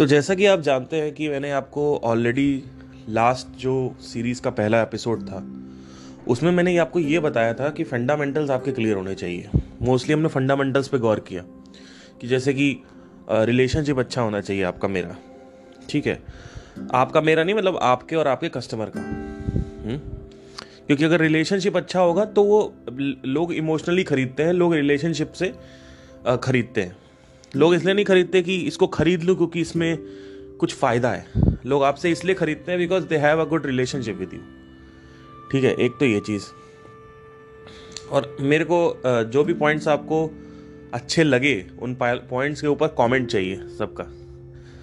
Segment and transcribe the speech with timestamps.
[0.00, 2.64] तो जैसा कि आप जानते हैं कि मैंने आपको ऑलरेडी
[3.08, 5.42] लास्ट जो सीरीज़ का पहला एपिसोड था,
[6.28, 9.50] उसमें मैंने आपको ये बताया था कि फंडामेंटल्स आपके क्लियर होने चाहिए
[9.82, 11.42] मोस्टली हमने फंडामेंटल्स पे गौर किया
[12.20, 12.82] कि जैसे कि
[13.30, 15.16] रिलेशनशिप अच्छा होना चाहिए आपका मेरा
[15.90, 16.22] ठीक है
[16.94, 19.84] आपका मेरा नहीं मतलब आपके और आपके कस्टमर का हुँ?
[19.84, 19.98] हम्म?
[20.86, 22.74] क्योंकि अगर रिलेशनशिप अच्छा होगा तो वो
[23.26, 25.54] लोग इमोशनली खरीदते हैं, लोग रिलेशनशिप से
[26.26, 26.96] खरीदते हैं
[27.54, 29.98] लोग इसलिए नहीं खरीदते कि इसको खरीद लूँ क्योंकि इसमें
[30.60, 31.26] कुछ फ़ायदा है।
[31.66, 34.40] लोग आपसे इसलिए खरीदते हैं because they have a good relationship with you
[35.52, 36.44] ठीक है, एक तो ये चीज़।
[38.10, 40.24] और मेरे को जो भी पॉइंट्स आपको
[40.94, 44.04] अच्छे लगे, उन पॉइंट्स के ऊपर कमेंट चाहिए सबका।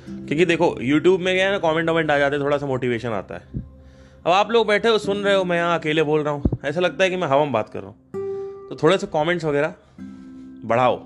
[0.08, 3.10] क्योंकि देखो यूट्यूब में क्या है ना कमेंट वमेंट आ जाते हैं, थोड़ा सा मोटिवेशन
[3.10, 3.62] आता है।
[4.18, 6.80] अब आप लोग बैठे हो, सुन रहे हो, मैं यहाँ अकेले बोल रहा हूँ। ऐसा
[6.80, 9.74] लगता है कि मैं हवा में बात कर रहा हूँ। तो थोड़े से कमेंट्स वगैरह
[10.66, 10.98] बढ़ाओ,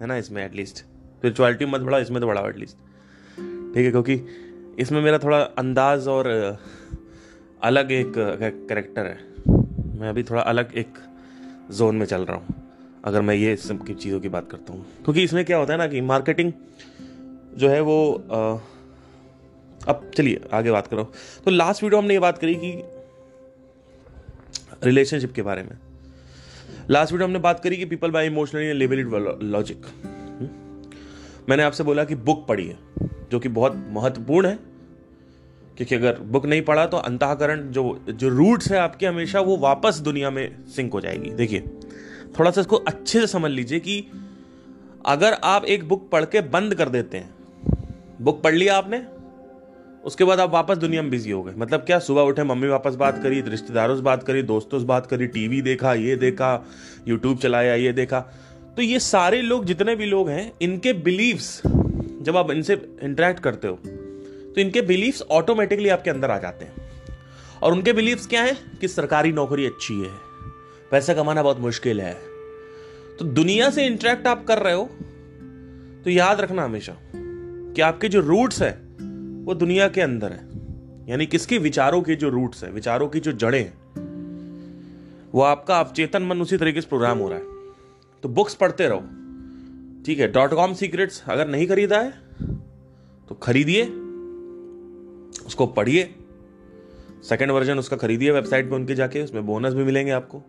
[0.00, 0.84] है ना, इसमें एटलीस्ट
[1.26, 2.76] स्पिरिचुअलिटी मत बढ़ाओ इसमें तो बढ़ाओ एटलीस्ट
[3.74, 4.14] ठीक है क्योंकि
[4.78, 6.26] इसमें मेरा थोड़ा अंदाज और
[7.62, 8.12] अलग एक
[8.68, 10.98] करेक्टर है। मैं अभी थोड़ा अलग एक
[11.72, 12.54] जोन में चल रहा हूँ
[13.04, 15.78] अगर मैं ये सब की चीज़ों की बात करता हूँ। क्योंकि इसमें क्या होता है
[15.78, 16.52] ना कि मार्केटिंग
[17.56, 18.58] जो है वो आ,
[19.88, 21.10] अब चलिए आगे बात करो
[21.44, 22.72] तो लास्ट वीडियो हमने ये बात करी कि
[24.84, 25.78] रिलेशनशिप के बारे में।
[26.90, 29.86] लास्ट वीडियो हमने बात करी कि people buy emotionally level logic
[31.48, 32.78] मैंने आपसे बोला कि बुक पढ़ी है,
[33.30, 34.58] जो कि बहुत महत्वपूर्ण है,
[35.76, 39.98] क्योंकि अगर बुक नहीं पढ़ा तो अंतःकरण जो जो रूट्स है आपके हमेशा, वो वापस
[39.98, 41.60] दुनिया में सिंक हो जाएगी। देखिए,
[42.38, 44.06] थोड़ा सा इसको अच्छे से समझ लीजिए कि
[45.06, 47.34] अगर आप एक बुक पढ़ के बंद कर देते हैं,
[48.20, 49.02] बुक पढ़ लिया आपने,
[50.04, 52.94] उसके बाद आप वापस दुनिया में बिज़ी हो गए। मतलब क्या, सुबह उठे, मम्मी वापस
[52.94, 56.64] बात करी, रिश्तेदारों से बात करी, दोस्तों से बात करी, टीवी देखा, ये देखा,
[57.08, 58.24] यूट्यूब चलाया, ये देखा।
[58.76, 61.62] तो ये सारे लोग जितने भी लोग हैं, इनके बिलीव्स
[62.22, 66.72] जब आप इनसे इंटरेक्ट करते हो तो इनके बिलीव्स ऑटोमेटिकली आपके अंदर आ जाते हैं।
[67.62, 68.56] और उनके बिलीव्स क्या है?
[68.80, 70.10] कि सरकारी नौकरी अच्छी है,
[70.90, 72.14] पैसा कमाना बहुत मुश्किल है।
[73.18, 74.84] तो दुनिया से इंटरेक्ट आप कर रहे हो
[76.04, 78.72] तो याद रखना हमेशा कि आपके जो रूट्स है,
[79.44, 80.46] वो दुनिया के अंदर है।
[81.10, 83.74] यानी किसके विचारों के जो रूट्स है, विचारों की जो जड़ें हैं,
[85.32, 87.55] वो आपका अवचेतन मन उसी तरीके से प्रोग्राम हो रहा है।
[88.26, 89.00] तो बुक्स पढ़ते रहो।
[90.06, 92.10] ठीक है डॉट कॉम सीक्रेट्स अगर नहीं खरीदा है
[93.28, 93.82] तो खरीदिए,
[95.46, 96.02] उसको पढ़िए।
[97.22, 100.42] सेकेंड वर्जन उसका खरीदिए वेबसाइट पे उनके जाके, उसमें बोनस भी मिलेंगे आपको।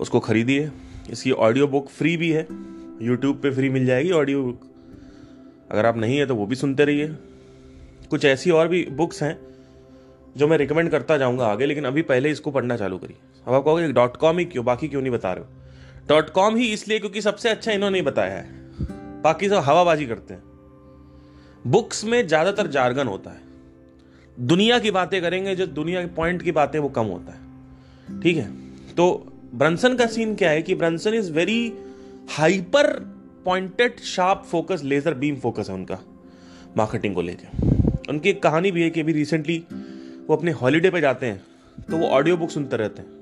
[0.00, 0.70] उसको खरीदिए।
[1.10, 2.46] इसकी ऑडियो बुक फ्री भी है
[3.02, 4.60] यूट्यूब पे फ्री मिल जाएगी ऑडियो बुक
[5.70, 7.08] अगर आप नहीं है तो वो भी सुनते रहिए।
[8.10, 9.38] कुछ ऐसी और भी बुक्स हैं,
[10.36, 13.64] जो मैं रिकमेंड करता जाऊँगा आगे, लेकिन अभी पहले इसको पढ़ना चालू करिए। अब आप
[13.64, 14.64] कहोगे डॉट कॉम ही क्यों?
[14.64, 15.50] बाकी क्यों नहीं बता रहे हो?
[16.08, 18.56] डॉट कॉम ही इसलिए क्योंकि सबसे अच्छा इन्होंने बताया है।
[19.22, 20.42] बाकी सब हवाबाजी करते हैं।
[21.66, 23.46] बुक्स में ज़्यादातर जार्गन होता है।
[24.36, 28.36] दुनिया की बातें करेंगे, जो दुनिया के पॉइंट की बातें वो कम होता है। ठीक
[28.36, 28.48] है?
[28.94, 31.72] तो ब्रंसन का सीन क्या है कि Branson is very
[32.30, 32.92] hyper
[33.44, 35.98] pointed sharp focus laser beam focus है उनका
[36.76, 39.62] मार्केटिंग को लेकर उनकी एक कहानी भी है कि अभी रिसेंटली
[40.28, 43.17] वो अपने हॉलीडे पे जाते हैं तो वो ऑडियो बुक सुनते रहते हैं।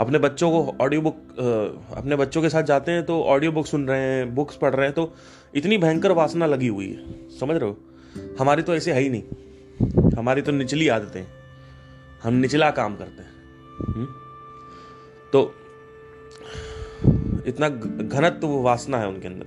[0.00, 1.16] अपने बच्चों को ऑडियो बुक
[1.96, 4.86] अपने बच्चों के साथ जाते हैं तो ऑडियो बुक सुन रहे हैं बुक्स पढ़ रहे
[4.86, 5.14] हैं तो
[5.54, 7.78] इतनी भयंकर वासना लगी हुई है। समझ रहे हो?
[8.40, 9.22] हमारी तो ऐसे है ही नहीं।
[10.18, 11.24] हमारी तो निचली आदतें
[12.22, 13.30] हम निचला काम करते हैं।
[13.94, 14.06] हम्म?
[15.32, 15.54] तो
[17.46, 17.68] इतना
[18.08, 19.46] घनत्व वासना है उनके अंदर,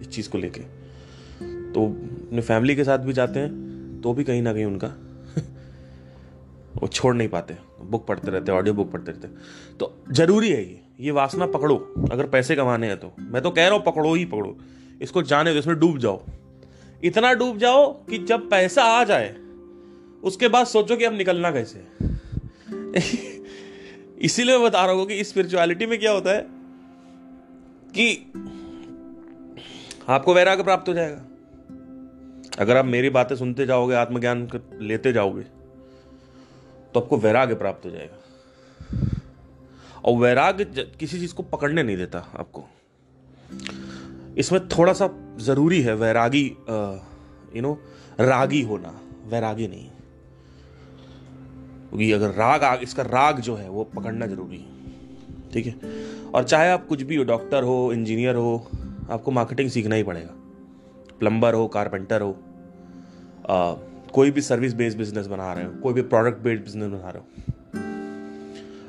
[0.00, 0.60] इस चीज़ को लेके।
[1.72, 1.86] तो
[2.26, 3.70] अपने फैमिली के साथ भी जाते हैं
[4.00, 4.88] तो भी कहीं ना कहीं उनका
[6.82, 9.28] वो छोड़ नहीं पाते। बुक पढ़ते रहते ऑडियो बुक पढ़ते रहते।
[9.76, 11.76] तो ज़रूरी है ये ये वासना पकड़ो,
[12.12, 14.56] अगर पैसे कमाने हैं तो। मैं तो कह रहा हूँ, पकड़ो ही पकड़ो।
[15.02, 16.22] इसको जाने दो, इसमें डूब जाओ।
[17.04, 19.36] इतना डूब जाओ कि जब पैसा आ जाए,
[20.24, 21.84] उसके बाद सोचो कि अब निकलना कैसे
[24.18, 26.46] इसीलिए मैं बता रहा हूँ कि स्पिरिचुअलिटी में क्या होता है
[27.96, 28.32] कि
[30.08, 31.24] आपको वैराग्य प्राप्त हो जाएगा।
[32.58, 34.48] अगर आप मेरी बातें सुनते जाओगे, आत्मज्ञान
[34.80, 35.59] लेते जाओगे
[36.94, 38.16] तो आपको वैराग्य प्राप्त हो जाएगा।
[40.04, 40.64] और वैराग्य
[41.00, 42.64] किसी चीज़ को पकड़ने नहीं देता आपको।
[44.38, 45.08] इसमें थोड़ा सा
[45.40, 46.46] ज़रूरी है वैरागी
[47.56, 47.78] यू नो
[48.20, 49.90] रागी होना। वैरागी नहीं।
[51.88, 55.74] क्योंकि अगर राग आ, इसका राग जो है वो पकड़ना ज़रूरी है। ठीक है?
[56.30, 58.68] और चाहे आप कुछ भी हो डॉक्टर हो इंजीनियर हो
[59.10, 60.32] आपको मार्केटिंग सीखना ही पड़ेगा।
[61.18, 62.32] प्लम्बर हो कारपेंटर हो
[64.12, 67.18] कोई भी सर्विस बेस्ड बिज़नेस बना रहे हो, कोई भी प्रोडक्ट बेस्ड बिज़नेस बना रहे
[67.18, 67.26] हो।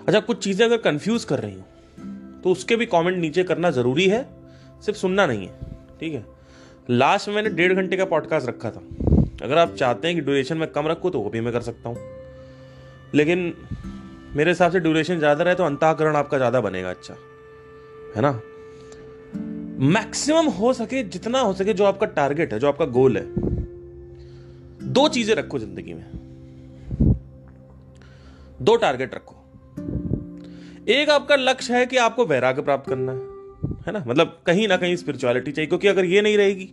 [0.08, 1.66] अच्छा कुछ चीज़ें अगर कंफ्यूज कर रही हो
[2.44, 4.24] तो उसके भी कमेंट नीचे करना ज़रूरी है,
[4.86, 5.54] सिर्फ़ सुनना नहीं है,
[6.00, 6.26] ठीक है?
[6.90, 8.82] लास्ट में मैंने डेढ़ घंटे का पॉडकास्ट रखा था।
[9.44, 11.90] अगर आप चाहते हैं कि ड्यूरेशन में कम रखूँ तो वो भी मैं कर सकता
[11.90, 11.98] हूँ।
[13.14, 13.54] लेकिन
[14.36, 17.14] मेरे हिसाब से ड्यूरेशन ज़्यादा रहे तो अंताकरण आपका ज़्यादा बनेगा अच्छा
[18.16, 18.32] है ना?
[19.92, 23.24] मैक्सिमम हो सके जितना हो सके जो आपका टारगेट है, जो आपका गोल है।
[24.92, 26.06] दो चीज़ें रखो ज़िंदगी में।
[28.62, 29.36] दो टारगेट रखो।
[30.90, 33.30] एक आपका लक्ष्य है कि आपको वैराग्य प्राप्त करना है
[33.88, 34.04] है ना?
[34.08, 36.66] मतलब कहीं ना कहीं स्पिरिचुअलिटी चाहिए, क्योंकि अगर ये नहीं रहेगी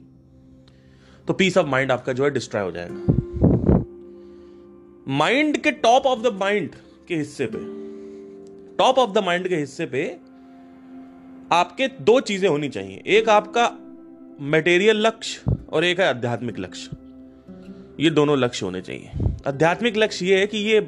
[1.28, 3.14] तो पीस ऑफ़ माइंड आपका जो है डिस्ट्रॉय हो जाएगा।
[5.12, 6.74] माइंड के टॉप ऑफ़ द माइंड
[7.08, 7.58] के हिस्से पे
[8.78, 10.06] टॉप ऑफ़ द माइंड के हिस्से पे
[11.52, 13.70] आपके दो चीज़ें होनी चाहिए। एक आपका
[14.48, 16.96] मटेरियल लक्ष्य और एक है आध्यात्मिक लक्ष्य।
[18.00, 19.10] ये दोनों लक्ष्य होने चाहिए।
[19.46, 20.80] आध्यात्मिक लक्ष्य ये है कि ये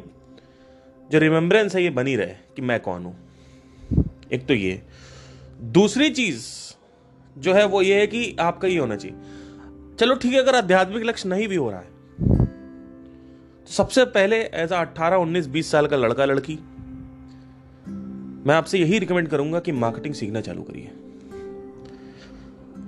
[1.10, 3.16] जो रिमेम्बरेंस है, ये बनी रहे कि मैं कौन हूँ।
[4.32, 4.82] एक तो ये।
[5.62, 6.44] दूसरी चीज़
[7.38, 9.16] जो है वो ये है कि आपका ये होना चाहिए।
[9.98, 11.88] चलो ठीक है, अगर आध्यात्मिक लक्ष्य नहीं भी हो रहा है
[13.60, 16.58] तो सबसे पहले एज अट्ठारह, उन्नीस, बीस साल का लड़का, लड़की,
[18.46, 20.90] मैं आपसे यही रिकमेंड करूँगा कि मार्केटिंग सीखना चालू करिए।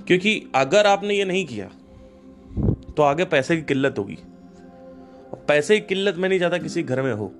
[0.06, 1.70] क्योंकि अगर आपने ये नहीं किया
[2.96, 4.18] तो आगे पैसे की किल्लत होगी।
[5.48, 7.32] पैसे की किल्लत मैं नहीं चाहता किसी घर में हो।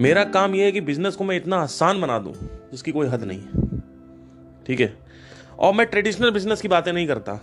[0.00, 2.32] मेरा काम यह है कि बिज़नेस को मैं इतना आसान बना दूँ,
[2.72, 3.78] जिसकी कोई हद नहीं है।
[4.66, 4.98] ठीक है?
[5.58, 7.34] और मैं ट्रेडिशनल बिज़नेस की बातें नहीं करता।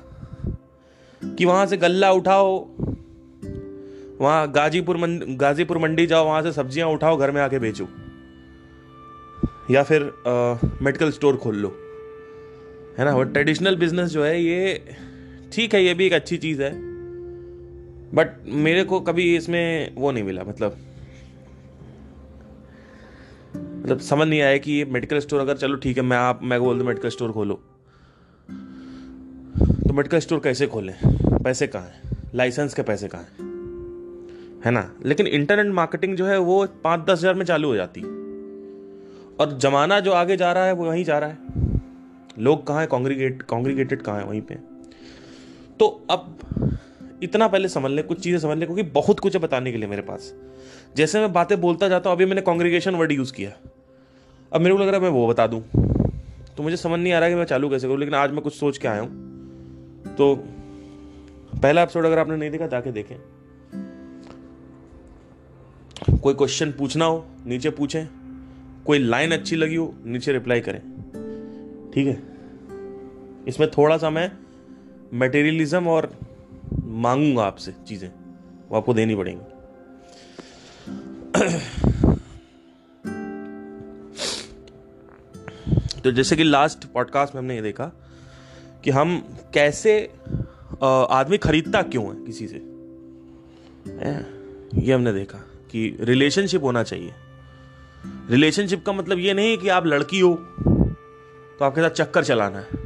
[1.26, 2.66] कि वहाँ से गल्ला उठाओ,
[4.22, 4.98] वहाँ गाजीपुर
[5.36, 7.88] गाजीपुर मंडी जाओ, वहाँ से सब्ज़ियाँ उठाओ, घर में आके बेचो।
[9.72, 10.02] या फिर
[10.82, 11.76] मेडिकल स्टोर खोल लो।
[12.98, 13.16] है ना?
[13.16, 14.86] वो ट्रेडिशनल बिज़नेस जो है, ये
[15.54, 16.72] ठीक है, ये भी एक अच्छी चीज़ है।
[18.16, 20.78] बट मेरे को कभी इसमें वो नहीं मिला मतलब
[23.58, 26.60] मतलब समझ नहीं आया कि ये मेडिकल स्टोर अगर चलो, ठीक है, मैं आप, मैं
[26.60, 27.54] बोल दूँ मेडिकल स्टोर खोलो।
[29.88, 30.96] तो मेडिकल स्टोर कैसे खोलें?
[31.44, 32.18] पैसे कहाँ हैं?
[32.36, 33.30] लाइसेंस के पैसे कहाँ हैं?
[34.66, 34.94] है ना?
[35.06, 38.02] लेकिन इंटरनेट मार्केटिंग जो है, वो पाँच दस हज़ार में चालू हो जाती।
[39.40, 41.38] और जमाना जो आगे जा रहा है, वो वहीं जा रहा है।
[42.40, 42.88] लोग कहाँ हैं?
[42.88, 44.26] कॉन्ग्रीगेट कॉन्ग्रीगेटेड कहाँ है?
[44.26, 44.75] वहीं पे।
[45.80, 46.38] तो अब
[47.24, 49.88] इतना पहले समझ लें, कुछ चीज़ें समझ लें, क्योंकि बहुत कुछ है बताने के लिए
[49.88, 50.34] मेरे पास।
[50.96, 53.52] जैसे मैं बातें बोलता जाता हूँ, अभी मैंने कॉन्ग्रीगेशन वर्ड यूज़ किया।
[54.54, 55.64] अब मेरे को लग रहा है मैं वो बता दूँ।
[56.58, 58.54] तो मुझे समझ नहीं आ रहा कि मैं चालू कैसे करूँ, लेकिन आज मैं कुछ
[58.54, 59.10] सोच के आया हूँ।
[60.16, 60.36] तो
[61.62, 63.16] पहला एपिसोड अगर आपने नहीं देखा, जाके देखें।
[66.18, 68.06] कोई क्वेश्चन पूछना हो, नीचे पूछें।
[68.86, 70.80] कोई लाइन अच्छी लगी हो, नीचे रिप्लाई करें।
[71.94, 72.24] ठीक है?
[73.48, 74.32] इसमें थोड़ा सा मैं
[75.16, 76.12] मटेरियलिज्म और
[76.84, 78.10] मांगूँगा आपसे चीज़ें।
[78.70, 79.44] वो आपको देनी पड़ेंगी।
[86.02, 87.86] तो जैसे कि लास्ट पॉडकास्ट में हमने ये देखा
[88.84, 89.18] कि हम
[89.54, 89.98] कैसे
[90.84, 92.58] आदमी खरीदता क्यों है किसी से?
[94.82, 95.38] ये हमने देखा
[95.72, 97.14] कि रिलेशनशिप होना चाहिए।
[98.30, 100.34] रिलेशनशिप का मतलब ये नहीं कि आप लड़की हो
[100.64, 102.85] तो आपके साथ चक्कर चलाना है।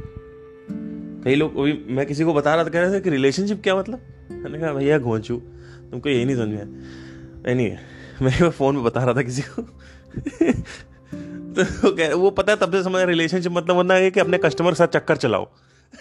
[1.24, 3.76] कई लोग, अभी मैं किसी को बता रहा था, कह रहे थे कि रिलेशनशिप क्या
[3.76, 4.00] मतलब?
[4.30, 5.36] मैंने कहा, भैया घोंचू
[5.90, 6.64] तुमको यही नहीं समझ में
[7.54, 7.76] नहीं
[8.22, 9.62] मैं फ़ोन में बता रहा था किसी को।
[11.54, 14.70] तो कह, वो पता है, तब से समझ रिलेशनशिप मतलब वरना है कि अपने कस्टमर
[14.70, 15.48] के साथ चक्कर चलाओ।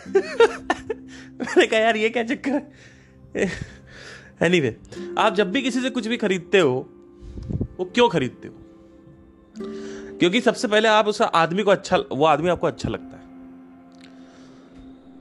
[0.15, 3.49] मैंने कहा, यार, ये क्या चक्कर है?
[4.43, 4.77] एनीवे
[5.17, 6.89] आप जब भी किसी से कुछ भी खरीदते हो,
[7.77, 8.53] वो क्यों खरीदते हो?
[10.19, 13.18] क्योंकि सबसे पहले आप उस आदमी को अच्छा वो आदमी आपको अच्छा लगता है।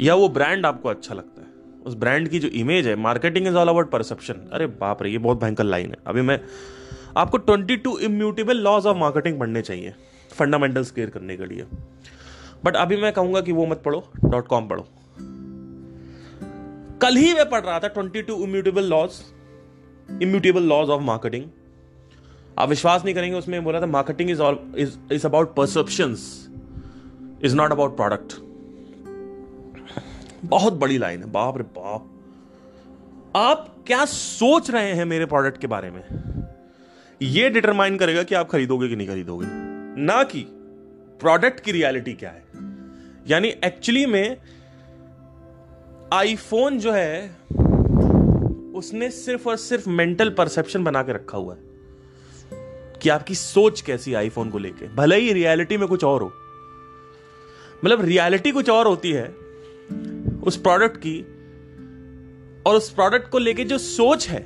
[0.01, 1.47] या वो ब्रांड आपको अच्छा लगता है।
[1.87, 5.19] उस ब्रांड की जो इमेज है marketing is all about perception अरे बाप रे, ये
[5.19, 6.41] बहुत भयंकर लाइन है। अभी मैं,
[7.17, 9.95] आपको 22 इम्यूटेबल लॉज ऑफ़ मार्केटिंग पढ़ने चाहिए
[10.31, 11.67] फंडामेंटल्स क्लियर करने के लिए।
[12.65, 14.87] बट अभी मैं कहूँगा कि वो मत पढ़ो डॉट कॉम पढ़ो।
[17.03, 19.21] कल ही मैं पढ़ रहा था 22 immutable laws
[20.23, 21.45] immutable laws of marketing
[22.59, 26.17] आप विश्वास नहीं करेंगे, उसमें बोला था marketing is all is is about perception
[27.45, 28.33] is not about product
[30.45, 32.15] बहुत बड़ी लाइन है। बाप रे बाप।
[33.37, 36.05] आप क्या सोच रहे हैं मेरे प्रोडक्ट के बारे में?
[37.23, 39.47] यह डिटरमाइन करेगा कि आप खरीदोगे कि नहीं खरीदोगे।
[40.03, 40.47] ना कि
[41.21, 42.45] प्रोडक्ट की रियलिटी क्या है।
[43.29, 44.37] यानी एक्चुअली में
[46.13, 47.37] आईफोन जो है,
[48.75, 51.61] उसने सिर्फ़ और सिर्फ़ मेंटल परसेप्शन बना के रखा हुआ है
[53.03, 56.33] कि आपकी सोच कैसी आईफोन को लेके। भले ही रियलिटी में कुछ और हो।
[57.85, 59.48] मतलब रियलिटी कुछ और होती है
[60.49, 61.23] उस प्रोडक्ट की
[62.67, 64.41] और उस प्रोडक्ट को लेके जो सोच है,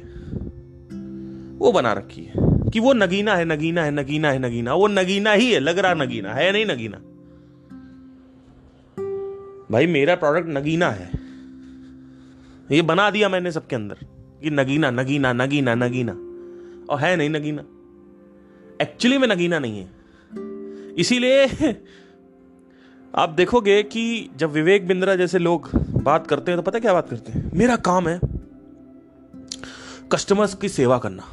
[1.59, 2.33] वो बना रखी है
[2.71, 5.95] कि वो नगीना है नगीना है नगीना है, नगीना वो नगीना ही है, लग रहा
[5.95, 6.97] नगीना है नहीं नगीना?
[9.71, 11.11] भाई, मेरा प्रोडक्ट नगीना है।
[12.71, 13.95] ये बना दिया मैंने सबके अंदर
[14.43, 16.13] कि नगीना नगीना नगीना नगीना।
[16.93, 17.63] और है नहीं नगीना।
[18.83, 19.91] एक्चुअली में नगीना नहीं है।
[20.95, 21.47] इसीलिए
[23.15, 25.69] आप देखोगे कि जब विवेक बिंद्रा जैसे लोग
[26.03, 27.51] बात करते हैं तो पता है क्या बात करते हैं?
[27.55, 28.21] मेरा काम है
[30.13, 31.25] कस्टमर्स की सेवा करना।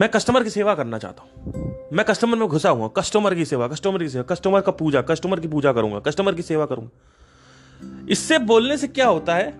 [0.00, 1.52] मैं कस्टमर की सेवा करना चाहता हूँ।
[1.92, 5.40] मैं कस्टमर में घुसा हुआ कस्टमर की सेवा कस्टमर की सेवा कस्टमर का पूजा कस्टमर
[5.40, 9.56] की पूजा करूँगा कस्टमर की सेवा करूँगा। इससे बोलने से क्या होता है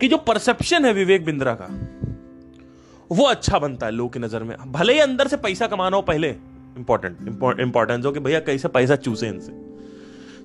[0.00, 1.68] कि जो परसेप्शन है विवेक बिंद्रा का,
[3.10, 6.02] वो अच्छा बनता है लोग की नज़र में। भले ही अंदर से पैसा कमाना हो
[6.02, 6.34] पहले
[6.78, 7.16] इंपॉर्टेंट
[7.60, 9.74] इंपॉर्टेंस हो कि भैया कैसे पैसा चूसे इनसे।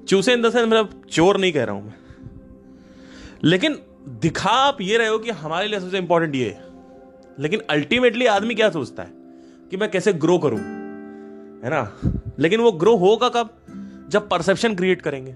[0.06, 1.94] चूसे इन दस मतलब चोर नहीं कह रहा हूँ मैं।
[3.44, 6.64] लेकिन दिखा आप ये रहे हो कि हमारे लिए सबसे इंपॉर्टेंट ये है।
[7.40, 9.10] लेकिन अल्टीमेटली आदमी क्या सोचता है?
[9.72, 10.60] कि मैं कैसे ग्रो करूँ?
[11.64, 12.00] है ना?
[12.40, 13.50] लेकिन वो ग्रो होगा कब?
[14.10, 15.32] जब परसेप्शन क्रिएट करेंगे।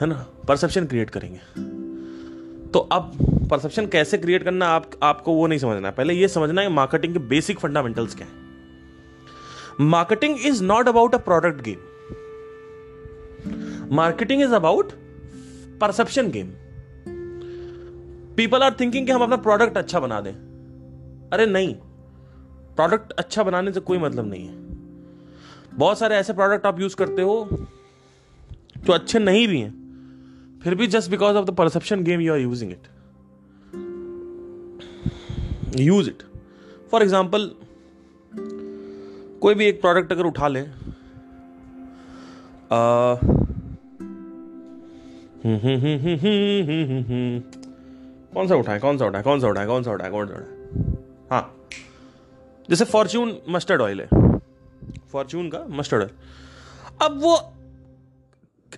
[0.00, 0.26] है ना?
[0.48, 1.40] परसेप्शन क्रिएट करेंगे।
[2.68, 3.12] तो अब
[3.50, 7.18] परसेप्शन कैसे क्रिएट करना आप, आपको वो नहीं समझना। पहले ये समझना है मार्केटिंग के
[7.18, 8.39] बेसिक फंडामेंटल्स क्या है।
[9.80, 11.78] Marketing is not about a product game
[13.96, 14.92] marketing is about
[15.80, 16.50] perception game
[18.36, 20.32] people are thinking कि हम अपना प्रोडक्ट अच्छा बना दें।
[21.32, 21.74] अरे नहीं।
[22.76, 24.54] प्रोडक्ट अच्छा बनाने से कोई मतलब नहीं है।
[25.74, 27.48] बहुत सारे ऐसे प्रोडक्ट आप यूज़ करते हो,
[28.76, 32.38] जो अच्छे नहीं भी हैं, फिर भी just because of the perception game you are
[32.38, 32.86] using it
[35.80, 36.22] use it
[36.90, 37.50] for example
[39.42, 40.64] कोई भी एक प्रोडक्ट अगर उठा लें।
[48.34, 50.96] कौन सा उठाए, कौन सा उठाए, कौन सा उठाए, कौन सा उठाए, कौन सा उठाए?
[51.30, 51.56] हाँ।
[52.68, 54.08] जैसे फॉर्च्यून मस्टर्ड ऑयल है।
[55.12, 56.10] फॉर्च्यून का मस्टर्ड ऑयल
[57.02, 57.36] अब वो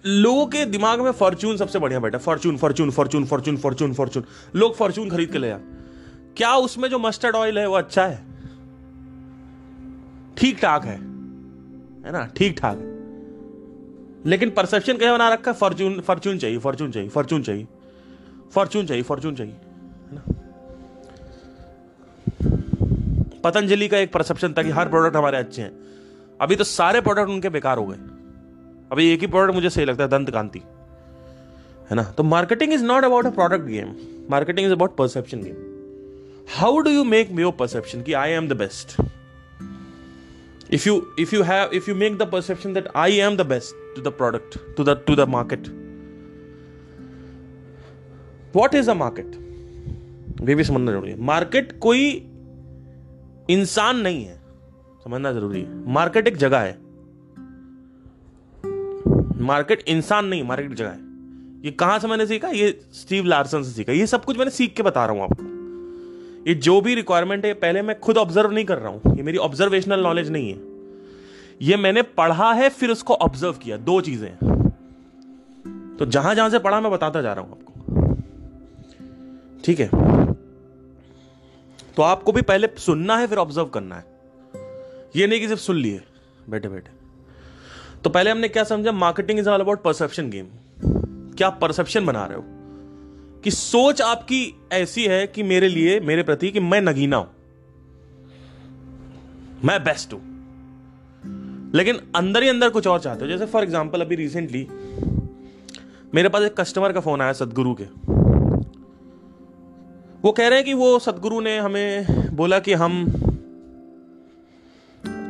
[0.07, 4.75] लोगों के दिमाग में फॉर्च्यून सबसे बढ़िया बैठा। Fortune Fortune Fortune Fortune Fortune Fortune लोग
[4.77, 5.61] फॉर्च्यून खरीद के ले जाए
[6.37, 8.32] क्या उसमें जो मस्टर्ड ऑयल है वो अच्छा है?
[10.37, 12.25] ठीक ठाक है। है ना?
[12.37, 12.91] ठीक ठाक है।
[14.27, 15.57] लेकिन परसेप्शन कैसे बना रखा है?
[15.57, 17.67] फॉर्च्यून फॉर्च्यून चाहिए फॉर्च्यून चाहिए फॉर्च्यून चाहिए
[18.53, 20.23] फॉर्च्यून चाहिए फॉर्च्यून चाहिए, है ना?
[23.45, 25.73] पतंजलि का एक परसेप्शन था कि हर प्रोडक्ट हमारे अच्छे हैं।
[26.41, 27.97] अभी तो सारे प्रोडक्ट उनके बेकार हो गए।
[28.93, 30.63] अभी एक ही प्रोडक्ट मुझे सही लगता है, दंत कांति,
[31.91, 32.03] है ना?
[32.03, 33.95] तो marketing is not about a product game
[34.31, 35.57] marketing is about perception game
[36.57, 39.01] how do you make your perception कि I am the best
[40.73, 43.73] if you if you have, if you make the perception that i am the best
[43.97, 45.71] to the product, to the to the market.
[48.57, 49.43] What is a market?
[50.41, 52.13] वे भी समझना ज़रूरी है। Market कोई
[53.51, 54.43] इंसान नहीं है।
[55.05, 56.79] समझना ज़रूरी है। मार्केट एक जगह है।
[59.45, 60.99] मार्केट इंसान नहीं मार्केट जगह है।
[61.65, 62.49] ये कहाँ से मैंने सीखा?
[62.49, 65.52] ये स्टीव लार्सन से सीखा। ये सब कुछ मैंने सीख के बता रहा हूँ आपको।
[66.49, 69.39] ये जो भी रिक्वायरमेंट है पहले मैं खुद ऑब्ज़र्व नहीं कर रहा हूँ। ये मेरी
[69.39, 70.61] ऑब्जर्वेशनल नॉलेज नहीं है।
[71.63, 74.37] ये मैंने पढ़ा है, फिर उसको ऑब्ज़र्व किया। दो चीज़ें।
[75.99, 77.73] तो जहाँ जहाँ से पढ़ा, मैं बताता जा रहा हूँ आपको।
[79.65, 79.89] ठीक है?
[81.97, 84.05] तो आपको भी पहले सुनना है, फिर ऑब्ज़र्व करना है।
[85.17, 86.03] ये नहीं कि सिर्फ़ सुन लिए।
[86.51, 86.91] बैठे बैठे।
[88.05, 88.93] तो पहले हमने क्या समझा?
[88.93, 90.47] Marketing is all about perception game
[91.35, 92.45] क्या परसेप्शन बना रहे हो?
[93.45, 97.31] कि सोच आपकी ऐसी है कि मेरे लिए मेरे प्रति कि मैं नगीना हूँ।
[99.65, 100.21] मैं बेस्ट हूँ।
[101.75, 104.67] लेकिन अंदर ही अंदर कुछ और चाहते हो। जैसे फॉर एग्ज़ाम्पल अभी रिसेंटली
[106.15, 107.85] मेरे पास एक कस्टमर का फ़ोन आया सदगुरु के।
[110.23, 112.07] वो कह रहे हैं कि वो सदगुरु ने हमें
[112.37, 113.07] बोला कि हम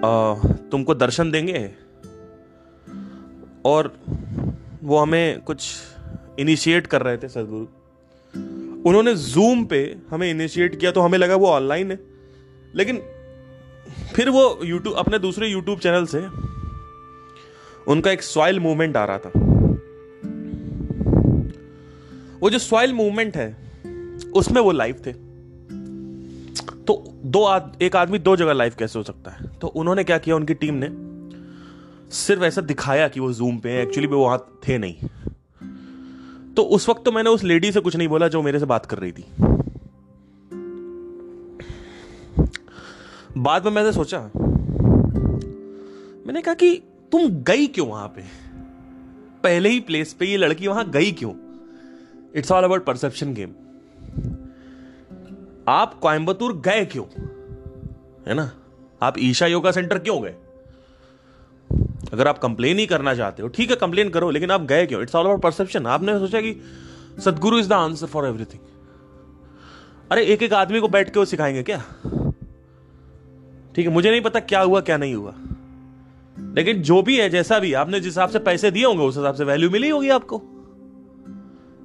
[0.04, 0.34] आ,
[0.70, 1.70] तुमको दर्शन देंगे
[3.64, 3.98] और
[4.82, 5.68] वो हमें कुछ
[6.38, 7.81] इनिशिएट कर रहे थे सदगुरु।
[8.86, 12.00] उन्होंने जूम पे हमें इनिशिएट किया तो हमें लगा वो ऑनलाइन है।
[12.74, 13.02] लेकिन
[14.14, 16.18] फिर वो यूट्यूब अपने दूसरे यूट्यूब चैनल से
[17.92, 19.32] उनका एक सॉइल मूवमेंट आ रहा था।
[22.40, 23.56] वो जो सॉइल मूवमेंट है
[24.34, 25.12] उसमें वो लाइव थे।
[26.82, 29.58] तो दो आद, एक आदमी दो जगह लाइव कैसे हो सकता है?
[29.58, 31.12] तो उन्होंने क्या किया उनकी टीम ने
[32.10, 34.96] सिर्फ़ ऐसा दिखाया कि वो जूम पे एक्चुअली वो वहाँ थे नहीं।
[36.56, 38.86] तो उस वक्त तो मैंने उस लेडी से कुछ नहीं बोला जो मेरे से बात
[38.86, 39.24] कर रही थी।
[43.38, 44.30] बाद में मैंने सोचा,
[46.26, 46.82] मैंने कहा कि
[47.12, 48.22] तुम गई क्यों वहाँ पे?
[49.42, 51.32] पहले ही प्लेस पे ये लड़की वहाँ गई क्यों?
[52.34, 53.50] It's all about perception game
[55.68, 57.04] आप कोयम्बतूर गए क्यों?
[58.28, 58.50] है ना?
[59.02, 60.34] आप ईशा योगा सेंटर क्यों गए?
[62.12, 65.02] अगर आप कंप्लेन ही करना चाहते हो, ठीक है कंप्लेन करो, लेकिन आप गए क्यों?
[65.02, 66.60] इट्स ऑल अबाउट परसेप्शन आपने सोचा कि
[67.24, 68.60] Sadhguru is the answer for everything
[70.12, 71.78] अरे एक एक आदमी को बैठ के वो सिखाएँगे क्या?
[73.74, 75.34] ठीक है, मुझे नहीं पता क्या हुआ, क्या नहीं हुआ.
[76.38, 79.34] लेकिन जो भी है, जैसा भी, आपने जिस हिसाब से पैसे दिए होंगे, उस हिसाब
[79.34, 80.38] से वैल्यू मिली होगी आपको.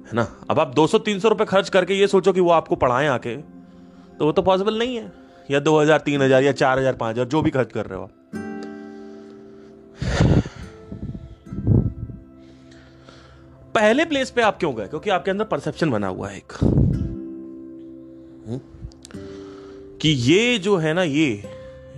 [0.06, 0.26] है ना?
[0.50, 4.32] अब आप 200-300 रुपए खर्च करके ये सोचो कि वो आपको पढ़ाएँ आके तो वो
[4.32, 5.12] तो पॉसिबल नहीं है.
[5.50, 8.17] या 2000 3000 या 4000 5000 जो भी खर्च कर रहे हो आप.
[13.74, 14.86] पहले प्लेस पे आप क्यों गए?
[14.86, 16.52] क्योंकि आपके अंदर परसेप्शन बना हुआ है एक।
[18.46, 18.60] हम्म?
[19.98, 21.44] कि ये जो है ना, ये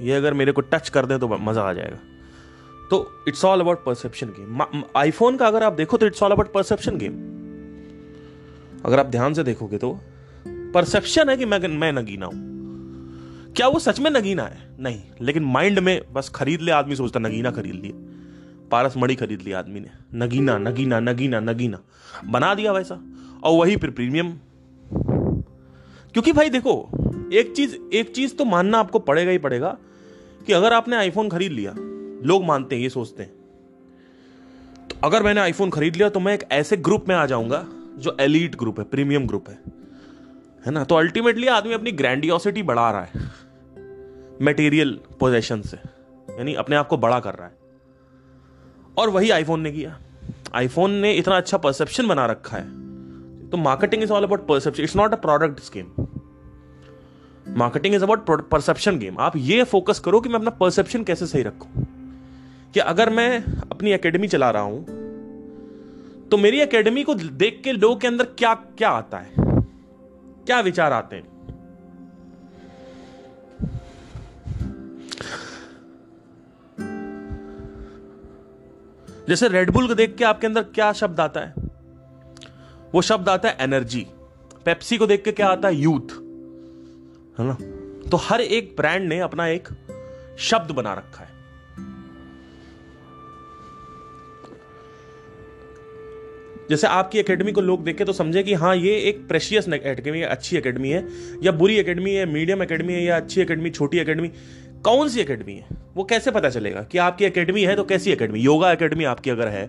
[0.00, 1.98] ये अगर मेरे को टच कर दे तो मज़ा आ जाएगा।
[2.90, 6.52] तो it's all about perception game iPhone का अगर आप देखो तो it's all about
[6.52, 7.12] perception game
[8.84, 9.98] अगर आप ध्यान से देखोगे तो
[10.74, 12.49] परसेप्शन है कि मैं मैं नगीना हूँ।
[13.60, 14.76] क्या वो सच में नगीना है?
[14.80, 17.92] नहीं, लेकिन माइंड में बस खरीद ले आदमी सोचता, नगीना खरीद लिया
[18.70, 21.78] पारस मड़ी खरीद लिया आदमी ने। नगीना नगीना नगीना नगीना।
[22.24, 22.94] बना दिया वैसा
[23.42, 24.32] और वही फिर प्रीमियम
[26.12, 26.88] क्योंकि भाई देखो,
[27.32, 29.76] एक चीज़ एक चीज़ तो मानना आपको पड़ेगा ही पड़ेगा
[30.46, 31.74] कि अगर आपने आईफोन खरीद लिया,
[32.26, 33.32] लोग मानते हैं, ये सोचते हैं।
[34.88, 38.16] तो अगर मैंने आईफोन खरीद लिया तो मैं एक ऐसे ग्रुप में आ जाऊँगा जो
[38.20, 39.58] एलिट ग्रुप है प्रीमियम ग्रुप है।
[40.66, 40.84] है ना?
[40.84, 43.49] तो अल्टीमेटली आदमी अपनी ग्रैंडियोसिटी बढ़ा रहा है।
[44.42, 45.76] मटेरियल पोजेशन से।
[46.30, 47.58] यानी अपने आप को बड़ा कर रहा है।
[48.98, 49.98] और वही आईफोन ने किया।
[50.54, 52.80] आईफोन ने इतना अच्छा परसेप्शन बना रखा है।
[53.50, 55.86] तो marketing is all about perception it's not a product scheme
[57.48, 61.42] marketing is about perception game आप ये फोकस करो कि मैं अपना परसेप्शन कैसे सही
[61.42, 61.86] रखूँ।
[62.74, 64.84] कि अगर मैं अपनी एकेडमी चला रहा हूँ
[66.28, 69.30] तो मेरी एकेडमी को देख के लोगों के अंदर क्या क्या आता है?
[70.46, 71.39] क्या विचार आते हैं?
[79.28, 81.54] जैसे रेडबुल को देख के आपके अंदर क्या शब्द आता है?
[82.94, 84.06] वो शब्द आता है एनर्जी
[84.64, 85.76] पेप्सी को देख के क्या आता है?
[85.76, 86.12] यूथ
[87.40, 87.56] है ना?
[88.10, 89.68] तो हर एक ब्रांड ने अपना एक
[90.38, 91.40] शब्द बना रखा है.
[96.70, 100.26] जैसे आपकी एकेडमी को लोग देखे तो समझे कि हाँ ये एक प्रेशियस एकेडमी है,
[100.26, 101.08] अच्छी एकेडमी है,
[101.42, 104.30] या बुरी एकेडमी है मीडियम एकेडमी है, या अच्छी एकेडमी छोटी एकेडमी
[104.84, 105.66] कौन सी एकेडमी है?
[105.94, 109.48] वो कैसे पता चलेगा कि आपकी एकेडमी है तो कैसी एकेडमी योगा एकेडमी आपकी अगर
[109.48, 109.66] है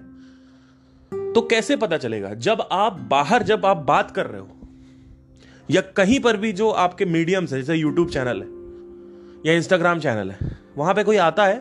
[1.34, 2.34] तो कैसे पता चलेगा?
[2.34, 4.50] जब आप बाहर, जब आप बात कर रहे हो,
[5.70, 8.48] या कहीं पर भी जो आपके मीडियम है, जैसे यूट्यूब चैनल है,
[9.46, 11.58] या इंस्टाग्राम चैनल है, वहाँ पे कोई आता है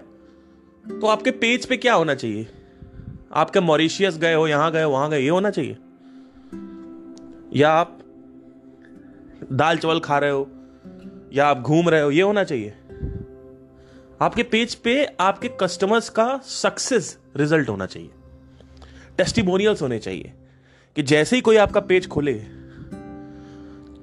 [0.84, 2.46] तो आपके पेज पे क्या होना चाहिए?
[3.34, 5.76] आपके मॉरिशियस गए हो, यहाँ गए वहाँ गए, ये होना चाहिए?
[7.54, 7.98] या आप
[9.52, 10.48] दाल चावल खा रहे हो,
[11.32, 12.74] या आप घूम रहे हो, ये होना चाहिए?
[14.22, 18.10] आपके पेज पे आपके कस्टमर्स का सक्सेस रिज़ल्ट होना चाहिए।
[19.18, 20.32] टेस्टिमोनियल्स होने चाहिए
[20.96, 22.34] कि जैसे ही कोई आपका पेज खोले,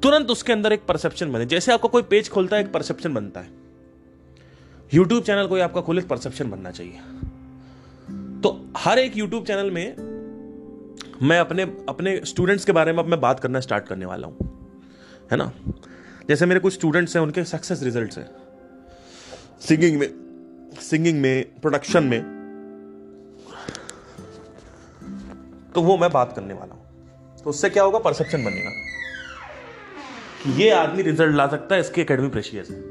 [0.01, 3.39] तुरंत उसके अंदर एक परसेप्शन बने। जैसे आपका कोई पेज खोलता है, एक परसेप्शन बनता
[3.39, 3.49] है।
[4.93, 6.99] यूट्यूब चैनल कोई आपका खोले परसेप्शन बनना चाहिए।
[8.41, 9.95] तो हर एक यूट्यूब चैनल में
[11.21, 14.37] मैं अपने अपने स्टूडेंट्स के बारे में अब मैं बात करना स्टार्ट करने वाला हूँ।
[15.31, 15.51] है ना?
[16.29, 18.46] जैसे मेरे कुछ स्टूडेंट्स हैं, उनके सक्सेस रिजल्ट्स हैं।
[19.61, 20.07] सिंगिंग में
[20.81, 22.21] सिंगिंग में प्रोडक्शन में
[25.75, 26.83] तो वो मैं बात करने वाला हूँ।
[27.37, 27.99] तो उससे क्या होगा?
[27.99, 28.69] परसेप्शन बनेगा।
[30.43, 32.81] कि ये आदमी रिज़ल्ट ला सकता है, इसकी एकेडमी प्रेशियस है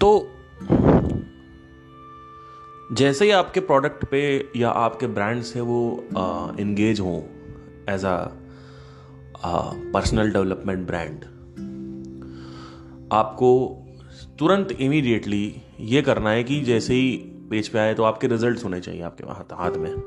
[0.00, 0.10] तो
[2.92, 4.22] जैसे ही आपके प्रोडक्ट पे
[4.56, 5.80] या आपके ब्रांड से वो
[6.60, 7.16] इंगेज हो
[7.88, 8.16] as a
[9.44, 11.24] personal development brand
[13.12, 13.76] आपको
[14.38, 17.16] तुरंत इमीडिएटली ये करना है कि जैसे ही
[17.50, 20.02] पेज पे आए तो आपके रिजल्ट्स होने चाहिए आपके हाथ हाथ में।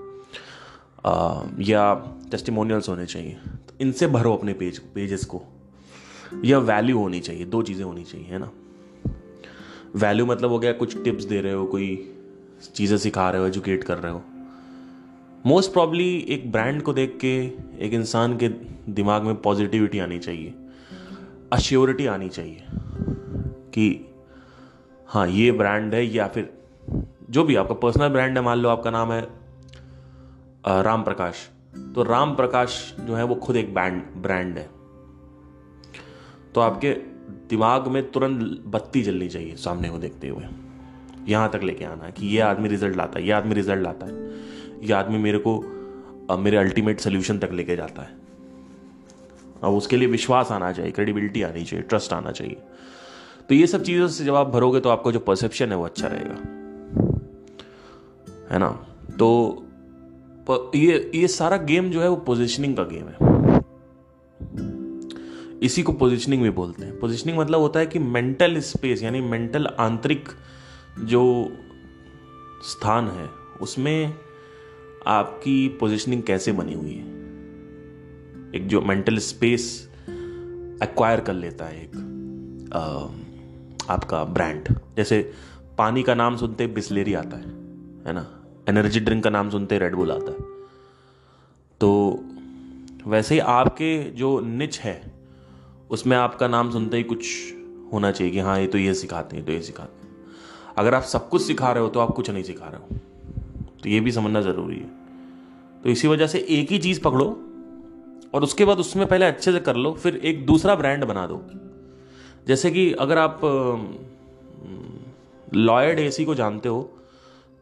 [1.05, 1.93] आ, या
[2.31, 5.41] टेस्टिमोनियल्स होने चाहिए। तो इनसे भरो अपने पेज पेजेस को।
[6.45, 8.51] या वैल्यू होनी चाहिए दो चीज़ें होनी चाहिए है ना?
[9.95, 12.15] वैल्यू मतलब हो गया कुछ टिप्स दे रहे हो कोई
[12.75, 14.23] चीज़ें सिखा रहे हो एजुकेट कर रहे हो।
[15.45, 17.37] मोस्ट प्रॉब्ली एक ब्रांड को देख के
[17.85, 18.49] एक इंसान के
[18.89, 20.53] दिमाग में पॉजिटिविटी आनी चाहिए।
[21.53, 22.63] अश्योरिटी आनी चाहिए।
[23.73, 23.85] कि
[25.07, 26.51] हाँ ये ब्रांड है या फिर
[27.29, 29.21] जो भी आपका पर्सनल ब्रांड है, मान लो आपका नाम है
[30.83, 31.49] राम प्रकाश
[31.95, 34.69] तो राम प्रकाश जो है वो खुद एक ब्रांड ब्रांड है।
[36.55, 36.91] तो आपके
[37.49, 40.45] दिमाग में तुरंत बत्ती जलनी चाहिए सामने को देखते हुए।
[41.27, 44.05] यहाँ तक लेके आना है कि ये आदमी रिज़ल्ट लाता है, ये आदमी रिज़ल्ट लाता
[44.05, 44.31] है।
[44.83, 48.21] ये आदमी मेरे को मेरे अल्टीमेट सोल्यूशन तक लेके जाता है।
[49.63, 52.57] अब उसके लिए विश्वास आना चाहिए क्रेडिबिलिटी आनी चाहिए ट्रस्ट आना चाहिए।
[53.49, 56.07] तो ये सब चीज़ों से जब आप भरोगे तो आपका जो परसेप्शन है वो अच्छा
[56.07, 56.35] रहेगा।
[58.51, 58.69] है ना?
[59.19, 59.59] तो
[60.75, 63.33] ये ये सारा गेम जो है वो पोजिशनिंग का गेम है।
[65.63, 69.67] इसी को पोजिशनिंग भी बोलते हैं। पोजिशनिंग मतलब होता है कि मेंटल स्पेस यानी मेंटल
[69.67, 70.29] आंतरिक
[70.99, 71.51] जो
[72.63, 73.29] स्थान है,
[73.61, 74.13] उसमें
[75.07, 77.07] आपकी पोजिशनिंग कैसे बनी हुई है।
[78.55, 79.89] एक जो मेंटल स्पेस
[80.83, 81.91] एक्वायर कर लेता है एक
[83.89, 85.33] आपका ब्रांड जैसे
[85.77, 87.47] पानी का नाम सुनते बिस्लेरी आता है
[88.07, 88.25] है ना?
[88.69, 90.37] एनर्जी ड्रिंक का नाम सुनते रेडबुल आता है।
[91.81, 92.19] तो
[93.07, 95.13] वैसे ही आपके जो निच है,
[95.91, 97.25] उसमें आपका नाम सुनते ही कुछ
[97.93, 100.15] होना चाहिए कि हाँ ये तो ये सिखाते हैं तो ये सिखाते हैं।
[100.77, 102.99] अगर आप सब कुछ सिखा रहे हो तो आप कुछ नहीं सिखा रहे हो।
[103.83, 104.89] तो ये भी समझना ज़रूरी है।
[105.83, 107.25] तो इसी वजह से एक ही चीज़ पकड़ो
[108.33, 111.35] और उसके बाद उसमें पहले अच्छे से कर लो, फिर एक दूसरा ब्रांड बना दो।
[112.47, 113.41] जैसे कि अगर आप
[115.55, 116.81] लॉयड एसी को जानते हो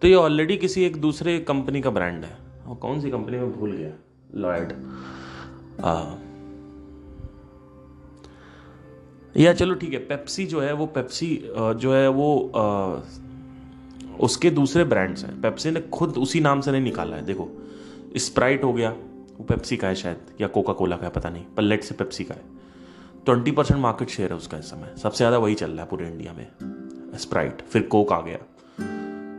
[0.02, 3.52] तो ये ऑलरेडी किसी एक दूसरे कंपनी का ब्रांड है। और कौन सी कंपनी में
[3.54, 3.92] भूल गया।
[4.36, 4.72] लॉयड।
[9.36, 13.00] या चलो ठीक है पेप्सी जो है वो पेप्सी जो है वो आ,
[14.20, 17.50] उसके दूसरे ब्रांड्स हैं। पेप्सी ने खुद उसी नाम से नहीं निकाला है। देखो
[18.18, 21.46] स्प्राइट हो गया वो पेप्सी का है शायद या कोका कोला का है पता नहीं
[21.58, 22.61] पर लेट से पेप्सी का है।
[23.26, 26.08] ट्वेंटी परसेंट मार्केट शेयर है उसका इस समय। सबसे ज़्यादा वही चल रहा है पूरे
[26.08, 28.38] इंडिया में। स्प्राइट फिर कोक आ गया।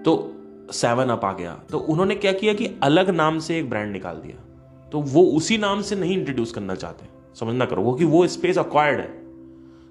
[0.03, 0.13] तो
[0.73, 4.17] सेवन अप आ गया। तो उन्होंने क्या किया कि अलग नाम से एक ब्रांड निकाल
[4.17, 4.37] दिया।
[4.93, 8.59] तो वो उसी नाम से नहीं इंट्रोड्यूस करना चाहते। समझना करो, वो कि वो स्पेस
[8.59, 9.11] अक्वायर्ड है।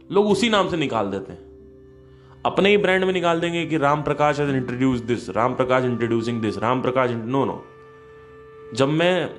[0.10, 1.40] लोग उसी नाम से निकाल देते हैं।
[2.46, 6.42] अपने ही ब्रांड में निकाल देंगे कि Ram Prakash has introduce this Ram Prakash introducing
[6.42, 7.64] this Ram Prakash no no
[8.76, 9.30] जब मैं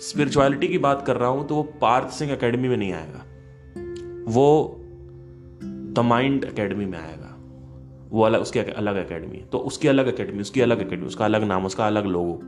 [0.00, 3.24] स्पिरिचुअलिटी की बात कर रहा हूँ तो वो पार्थ सिंह एकेडमी में नहीं आएगा।
[4.28, 4.80] वो
[5.62, 7.34] द माइंड अकेडमी में आएगा।
[8.10, 11.66] वो अलग, उसकी अलग एकेडमी तो उसकी अलग अकेडमी उसकी अलग अकेडमी उसका अलग नाम,
[11.66, 12.40] उसका अलग लोगो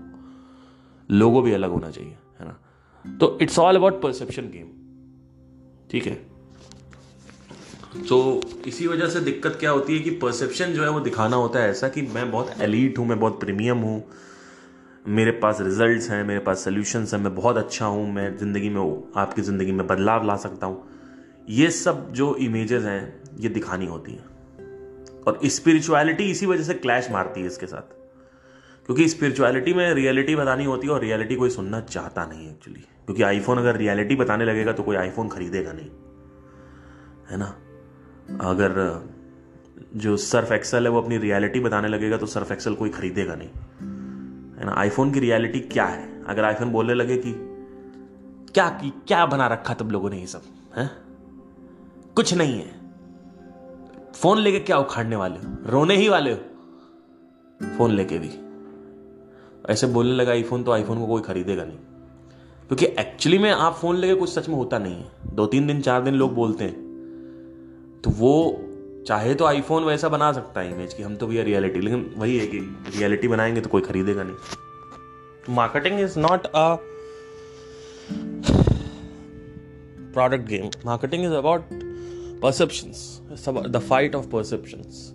[1.10, 2.56] लोगो भी अलग होना चाहिए, है ना?
[3.04, 4.66] तो it's all about perception game
[5.90, 6.14] ठीक है?
[8.08, 8.18] तो
[8.66, 11.70] इसी वजह से दिक्कत क्या होती है कि परसेप्शन जो है वो दिखाना होता है
[11.70, 14.02] ऐसा कि मैं बहुत एलीट हूँ, मैं बहुत प्रीमियम हूँ।
[15.08, 18.80] मेरे पास रिजल्ट्स हैं, मेरे पास सोल्यूशंस हैं, मैं बहुत अच्छा हूँ, मैं ज़िंदगी में,
[19.16, 20.99] आपकी ज़िंदगी में बदलाव ला सकता हूँ।
[21.50, 24.24] ये सब जो इमेजेस हैं, ये दिखानी होती हैं।
[25.22, 28.00] और स्पिरिचुअलिटी इसी वजह से क्लैश मारती है इसके साथ।
[28.86, 33.22] क्योंकि स्पिरिचुअलिटी में रियलिटी बतानी होती है और रियलिटी कोई सुनना चाहता नहीं एक्चुअली क्योंकि
[33.22, 35.90] आईफोन अगर रियलिटी बताने लगेगा तो कोई आईफोन खरीदेगा नहीं।
[37.30, 37.58] है ना?
[38.50, 39.02] अगर,
[39.96, 43.48] जो सर्फ एक्सल है वो अपनी रियलिटी बताने लगेगा तो सर्फ एक्सल कोई खरीदेगा नहीं।
[44.58, 44.72] है ना?
[44.72, 46.24] आईफोन की रियलिटी क्या है?
[46.24, 47.32] अगर आईफोन बोलने लगे कि,
[48.54, 50.42] क्या की, क्या बना रखा तुम लोगों ने ये सब?
[50.76, 51.09] है?
[52.16, 52.80] कुछ नहीं है।
[54.14, 55.56] फ़ोन लेके क्या उखाड़ने वाले हो?
[55.66, 56.38] रोने ही वाले हो?
[57.78, 58.30] फ़ोन लेके भी।
[59.72, 61.78] ऐसे बोलने लगा आईफोन तो आईफोन को कोई खरीदेगा नहीं।
[62.66, 65.80] क्योंकि एक्चुअली में आप फ़ोन लेके कुछ सच में होता नहीं है। दो तीन दिन,
[65.80, 66.74] चार दिन लोग बोलते हैं।
[68.04, 68.64] तो वो
[69.06, 72.38] चाहे तो आईफोन वैसा बना सकता है इमेज की हम तो भैया रियलिटी लेकिन वही
[72.38, 72.58] है कि
[72.96, 74.36] रियलिटी बनाएँगे तो कोई खरीदेगा नहीं।
[75.54, 76.76] Marketing is not a
[80.12, 81.60] product game marketing is about
[82.42, 85.12] perceptions it's about the fight of perceptions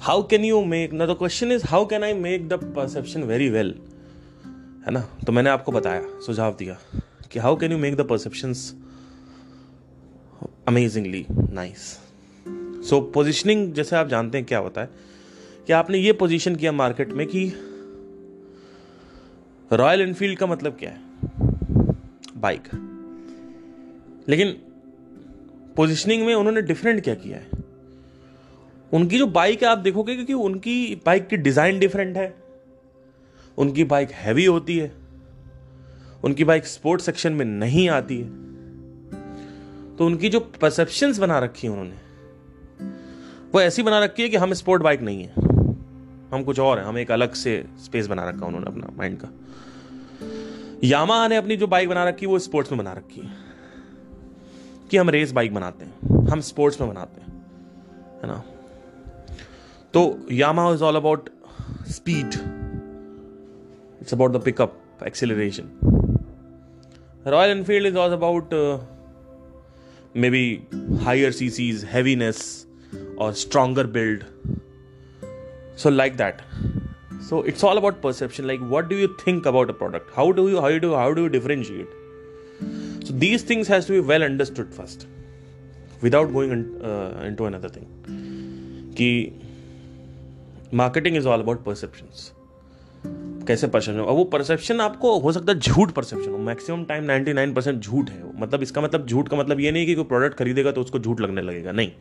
[0.00, 3.50] how can you make now the question is how can i make the perception very
[3.58, 3.72] well
[4.86, 6.76] है ना तो मैंने आपको बताया सुझाव दिया
[7.32, 8.60] कि how can you make the perceptions
[10.68, 11.82] amazingly nice
[12.88, 14.90] so positioning जैसे आप जानते हैं क्या होता है
[15.66, 17.44] कि आपने ये पोजीशन किया मार्केट में कि
[19.72, 21.00] रॉयल एनफील्ड का मतलब क्या है
[22.40, 22.68] बाइक
[24.28, 24.56] लेकिन
[25.78, 27.46] पोजिशनिंग में उन्होंने डिफरेंट क्या किया है?
[28.92, 32.34] उनकी जो बाइक है, आप देखोगे क्योंकि उनकी बाइक की डिज़ाइन डिफरेंट है।
[33.58, 34.92] उनकी बाइक हैवी होती है।
[36.24, 38.28] उनकी बाइक स्पोर्ट सेक्शन में नहीं आती है।
[39.96, 41.96] तो उनकी जो परसेप्शन बना रखी है उन्होंने,
[43.54, 45.32] वो ऐसी बना रखी है कि हम स्पोर्ट बाइक नहीं है।
[46.32, 49.28] हम कुछ और हैं, हम एक अलग से स्पेस बना रखा उन्होंने अपना माइंड का।
[50.84, 53.47] यामा ने अपनी जो बाइक बना रखी है, वो स्पोर्ट्स में बना रखी है।
[54.90, 57.32] कि हम रेस बाइक बनाते हैं, हम स्पोर्ट्स में बनाते हैं,
[58.22, 58.42] है ना?
[59.94, 61.28] तो Yamaha is all about
[61.88, 62.34] speed
[64.02, 65.70] it's about the pickup acceleration
[67.26, 68.54] Royal Enfield is all about
[70.30, 70.44] maybe
[71.04, 72.66] higher C Cs heaviness
[73.18, 74.24] और stronger build
[75.78, 76.42] so like that
[77.28, 80.48] so it's all about perception like what do you think about a product how do
[80.48, 81.97] you how do how do you differentiate
[83.18, 85.06] these things has to be well understood first
[86.04, 87.84] without going in, uh, into another thing.
[88.94, 89.40] कि
[90.74, 92.38] marketing is all about perceptions.
[93.46, 97.54] कैसे perception और वो perception आपको हो सकता है झूठ perception हो। मैक्सिमम टाइम 99
[97.54, 100.34] परसेंट झूठ है वो। मतलब इसका मतलब झूठ का मतलब ये नहीं कि कोई प्रोडक्ट
[100.34, 101.92] खरीदेगा तो उसको झूठ लगने लगेगा। नहीं।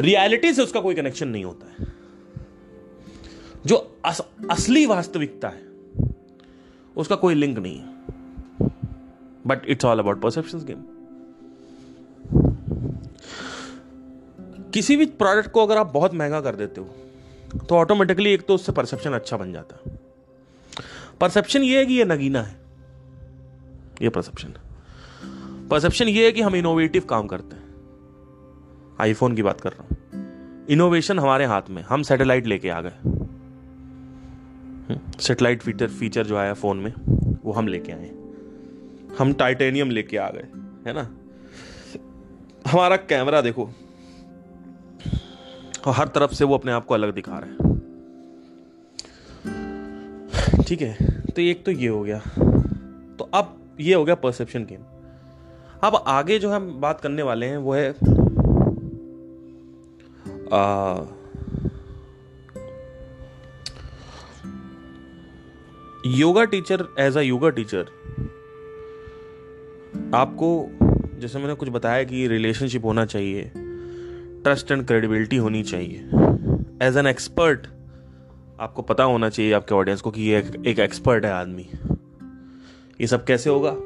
[0.00, 1.88] रियलिटी से उसका कोई कनेक्शन नहीं होता है।
[3.66, 5.62] जो अस, असली वास्तविकता है
[6.96, 7.97] उसका कोई लिंक नहीं है।
[9.46, 10.84] But it's all about perception game
[14.70, 18.54] किसी भी प्रोडक्ट को अगर आप बहुत महँगा कर देते हो तो ऑटोमेटिकली एक तो
[18.54, 19.98] उससे परसेप्शन अच्छा बन जाता है।
[21.20, 22.56] परसेप्शन ये है कि ये नगीना है।
[24.02, 24.54] ये परसेप्शन
[25.70, 27.64] परसेप्शन ये है कि हम इनोवेटिव काम करते हैं।
[29.00, 32.92] आईफोन की बात कर रहा हूँ। इनोवेशन हमारे हाथ में हम सैटेलाइट लेके आ गए।
[35.20, 36.92] सेटेलाइट फीचर फीचर जो आया फ़ोन में,
[37.44, 38.10] वो हम लेके आए
[39.18, 40.46] हम टाइटेनियम लेके आ गए
[40.86, 41.10] है ना?
[42.70, 43.70] हमारा कैमरा देखो
[45.86, 47.58] और हर तरफ़ से वो अपने आप को अलग दिखा रहे हैं।
[50.62, 52.18] ठीक है तो एक तो ये हो गया।
[53.18, 54.80] तो अब ये हो गया परसेप्शन गेम
[55.84, 57.90] अब आगे जो हम बात करने वाले हैं वो है
[60.52, 60.96] आ,
[66.06, 67.97] yoga teacher as a yoga teacher
[70.14, 70.68] आपको
[71.20, 73.52] जैसे मैंने कुछ बताया कि रिलेशनशिप होना चाहिए
[74.42, 75.98] ट्रस्ट एंड क्रेडिबिलिटी होनी चाहिए।
[76.82, 77.66] एज एन एक्सपर्ट
[78.60, 81.70] आपको पता होना चाहिए आपके ऑडियंस को कि ये एक, एक एक्सपर्ट है आदमी।
[83.00, 83.76] ये सब कैसे होगा?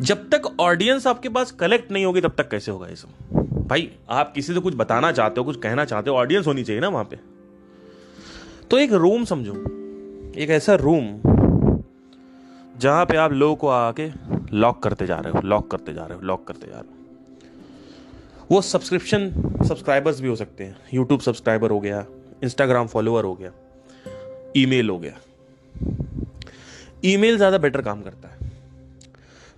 [0.00, 3.08] जब तक ऑडियंस आपके पास कलेक्ट नहीं होगी तब तक कैसे होगा ये सब?
[3.68, 6.80] भाई आप किसी से कुछ बताना चाहते हो कुछ कहना चाहते हो ऑडियंस होनी चाहिए
[6.80, 7.16] ना वहाँ पे।
[8.70, 9.54] तो एक रूम समझो
[10.38, 11.20] एक ऐसा रूम
[12.78, 16.14] जहाँ पे आप लोगों को आके लॉक करते जा रहे हो, लॉक करते जा रहे
[16.14, 16.94] हो, लॉक करते जा रहे हो।
[18.50, 19.30] वो सब्सक्रिप्शन
[19.68, 22.04] सब्सक्राइबर्स भी हो सकते हैं। यूट्यूब सब्सक्राइबर हो गया
[22.44, 23.50] इंस्टाग्राम फॉलोअर हो गया
[24.56, 25.18] ईमेल हो गया।
[27.04, 28.50] ईमेल ज़्यादा बेटर काम करता है।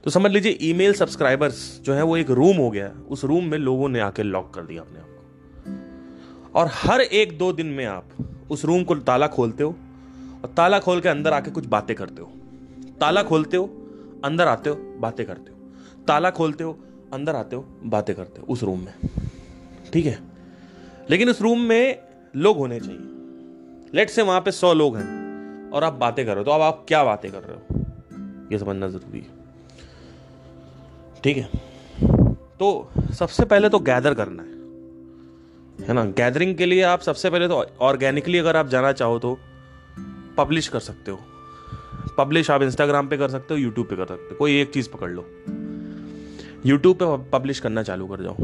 [0.04, 3.58] तो समझ लीजिए ईमेल सब्सक्राइबर्स जो है, वो एक रूम हो गया। उस रूम में
[3.58, 7.84] लोगों ने आके लॉक कर दिया अपने आप को। और हर एक दो दिन में
[7.86, 8.04] आप
[8.50, 9.70] उस रूम को ताला खोलते हो
[10.42, 12.32] और ताला खोल के अंदर आके कुछ बातें करते हो।
[13.00, 13.70] ताला खोलते हो
[14.24, 15.58] अंदर आते हो, बातें करते हो।
[16.06, 16.78] ताला खोलते हो,
[17.12, 18.94] अंदर आते हो, बातें करते हो, उस रूम में।
[19.92, 20.18] ठीक है?
[21.10, 22.02] लेकिन उस रूम में
[22.36, 22.98] लोग होने चाहिए।
[23.94, 26.60] लेट से वहाँ पे सौ लोग हैं, और आप बातें कर रहे हो तो अब
[26.60, 27.84] आप क्या बातें कर रहे हो?
[28.52, 29.30] ये समझना ज़रूरी है।
[31.24, 31.50] ठीक है?
[32.60, 34.48] तो सबसे पहले तो गैदर करना है।
[35.88, 36.04] है ना?
[36.04, 39.38] गैदरिंग के लिए आप सबसे पहले तो ऑर्गेनिकली अगर आप जाना चाहो तो
[40.36, 41.18] पब्लिश कर सकते हो।
[42.18, 44.88] पब्लिश आप इंस्टाग्राम पे कर सकते हो यूट्यूब पे कर सकते हो। कोई एक चीज़
[44.88, 45.26] पकड़ लो।
[46.66, 48.36] यूट्यूब पे पब्लिश करना चालू कर जाओ।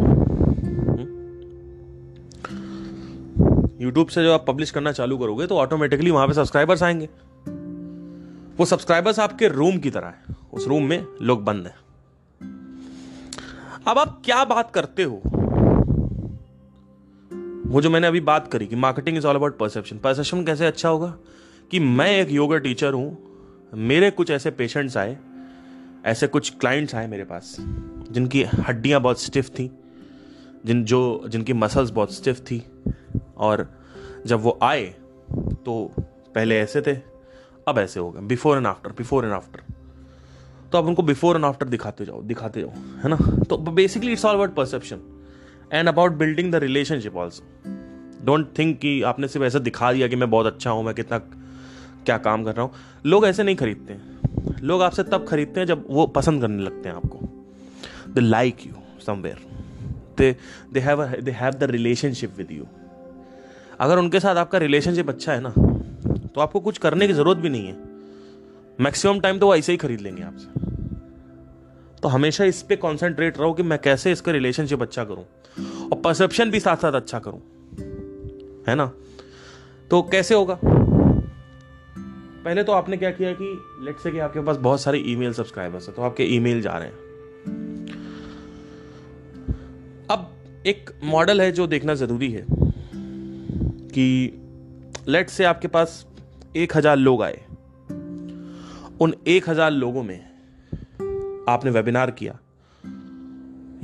[3.81, 7.09] यूट्यूब से जो आप पब्लिश करना चालू करोगे तो ऑटोमेटिकली वहाँ पे सब्सक्राइबर्स आएँगे।
[8.59, 11.75] वो सब्सक्राइबर्स आपके रूम की तरह है। उस रूम में लोग बंद हैं।
[13.89, 15.23] अब आप क्या बात करते हो?
[17.67, 20.89] वो जो मैंने अभी बात करी कि marketing is all about perception perception कैसे अच्छा
[20.89, 21.15] होगा?
[21.71, 23.34] कि मैं एक योगा टीचर हूँ
[23.75, 25.17] मेरे कुछ ऐसे पेशेंट्स आए,
[26.07, 27.57] ऐसे कुछ क्लाइंट्स आए मेरे पास,
[28.11, 29.71] जिनकी हड्डियाँ बहुत स्टिफ थी,
[30.67, 32.63] जिन जो, जिनकी मसल्स बहुत स्टिफ थी,
[33.37, 33.69] और
[34.27, 34.85] जब वो आए
[35.65, 35.93] तो
[36.35, 36.95] पहले ऐसे थे,
[37.69, 39.63] अब ऐसे हो गए before and after before and after
[40.73, 43.17] तो अब उनको बिफोर एंड आफ्टर दिखाते जाओ दिखाते जाओ, है ना?
[43.45, 45.01] तो basically it's all about perception
[45.73, 47.45] and about building the relationship also
[48.25, 51.19] don't think कि आपने सिर्फ़ ऐसा दिखा दिया कि मैं बहुत अच्छा हूँ, मैं कितना
[52.07, 52.73] क्या काम कर रहा हूँ।
[53.07, 56.89] लोग ऐसे नहीं खरीदते हैं। लोग आपसे तब खरीदते हैं जब वो पसंद करने लगते
[56.89, 57.19] हैं आपको।
[58.13, 58.73] They like you
[59.07, 59.39] somewhere
[60.19, 60.37] they
[60.73, 62.65] they have they have the relationship with you
[63.81, 65.53] अगर उनके साथ आपका रिलेशनशिप अच्छा है ना
[66.35, 67.77] तो आपको कुछ करने की ज़रूरत भी नहीं है।
[68.81, 70.61] मैक्सिमम टाइम तो वो ऐसे ही खरीद लेंगे आपसे।
[72.03, 75.25] तो हमेशा इस पर कॉन्सेंट्रेट रहो कि मैं कैसे इसका रिलेशनशिप अच्छा करूँ।
[75.89, 77.41] और परसेप्शन भी साथ साथ अच्छा करूँ।
[78.69, 78.93] है ना?
[79.91, 80.59] तो कैसे होगा?
[82.45, 83.47] पहले तो आपने क्या किया कि
[83.81, 86.89] लेट से कि आपके पास बहुत सारे ईमेल सब्सक्राइबर्स हैं तो आपके ईमेल जा रहे
[86.89, 87.03] हैं।
[90.11, 90.31] अब
[90.67, 92.45] एक मॉडल है जो देखना ज़रूरी है
[93.91, 94.07] कि
[95.09, 96.07] लेट से आपके पास
[96.57, 97.41] एक हज़ार लोग आए।
[99.01, 100.19] उन एक हज़ार लोगों में
[101.49, 102.39] आपने वेबिनार किया।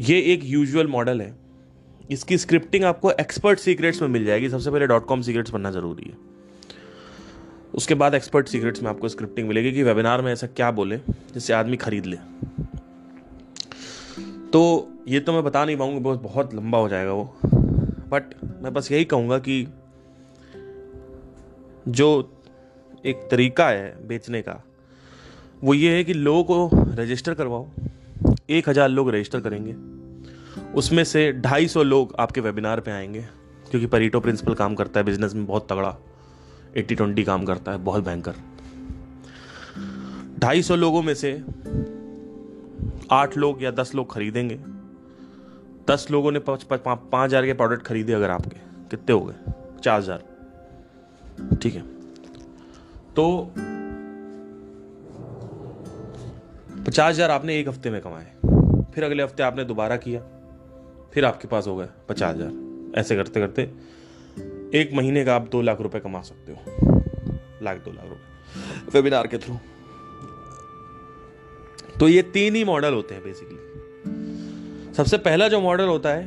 [0.01, 1.35] ये एक यूजुअल मॉडल है।
[2.11, 6.11] इसकी स्क्रिप्टिंग आपको एक्सपर्ट सीक्रेट्स में मिल जाएगी। सबसे पहले डॉट कॉम सीक्रेट्स बनना ज़रूरी
[6.11, 6.30] है।
[7.81, 10.97] उसके बाद एक्सपर्ट सीक्रेट्स में आपको स्क्रिप्टिंग मिलेगी कि वेबिनार में ऐसा क्या बोले,
[11.35, 12.17] जिससे आदमी खरीद ले।
[14.53, 17.25] तो ये तो मैं बता नहीं पाऊँगा, बहुत बहुत लंबा हो जाएगा वो।
[18.11, 19.67] बट मैं बस यही कहूँगा कि
[21.89, 22.09] जो
[23.07, 24.63] एक तरीका है बेचने का,
[25.65, 27.67] वो ये है कि लोगों को रजिस्टर करवाओ।
[28.51, 29.75] एक हज़ार लोग रजिस्टर करेंगे।
[30.75, 33.25] उसमें से ढाई सौ लोग आपके वेबिनार पे आएँगे,
[33.71, 35.97] क्योंकि परीटो प्रिंसिपल काम करता है बिज़नेस में बहुत तगड़ा।
[36.77, 38.35] एट्टी ट्वेंटी काम करता है, बहुत भयंकर।
[40.39, 41.33] ढाई सौ लोगों में से
[43.13, 44.59] आठ लोग या दस लोग खरीदेंगे।
[45.89, 46.65] दस लोगों ने पाँच
[47.15, 48.57] हज़ार के प्रोडक्ट खरीदे अगर आपके।
[48.91, 49.53] कितने हो गए?
[49.83, 51.83] चार हज़ार। ठीक है।
[53.17, 53.53] तो
[56.81, 58.27] पचास हज़ार आपने एक हफ़्ते में कमाए।
[58.95, 60.21] फिर अगले हफ़्ते आपने दोबारा किया।
[61.13, 63.71] फिर आपके पास हो गए पचास हज़ार। ऐसे करते करते
[64.75, 66.59] एक महीने का आप दो लाख रुपए कमा सकते हो।
[67.63, 69.57] लाख दो लाख रुपए। वेबिनार के थ्रू
[71.99, 76.23] तो ये तीन ही मॉडल होते हैं बेसिकली सबसे पहला जो मॉडल होता है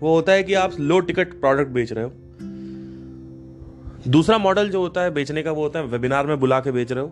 [0.00, 2.10] वो होता है कि आप लो टिकट प्रोडक्ट बेच रहे हो।
[4.08, 6.92] दूसरा मॉडल जो होता है बेचने का वो होता है वेबिनार में बुला के बेच
[6.92, 7.10] रहे हो।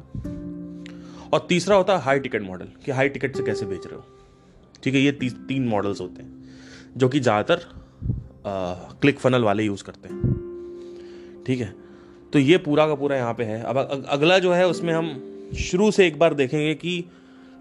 [1.32, 4.04] और तीसरा होता है हाई टिकट मॉडल कि हाई टिकट से कैसे बेच रहे हो।
[4.82, 7.60] ठीक है ये ती, तीन मॉडल्स होते हैं जो कि ज़्यादातर
[8.46, 10.35] क्लिक फनल वाले यूज़ करते हैं।
[11.46, 11.74] ठीक है?
[12.32, 15.08] तो ये पूरा का पूरा यहाँ पे है। अब अगला जो है, उसमें हम
[15.58, 17.04] शुरू से एक बार देखेंगे कि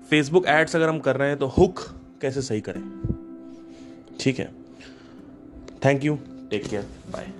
[0.09, 1.79] फेसबुक एड्स अगर हम कर रहे हैं तो हुक
[2.21, 2.81] कैसे सही करें?
[4.19, 4.51] ठीक है?
[5.85, 6.17] Thank you
[6.49, 7.31] take care bye